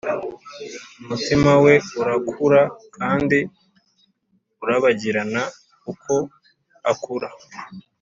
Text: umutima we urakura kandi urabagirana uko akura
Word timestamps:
umutima 1.01 1.51
we 1.63 1.73
urakura 2.01 2.61
kandi 2.97 3.39
urabagirana 4.63 5.41
uko 5.91 6.13
akura 6.91 7.29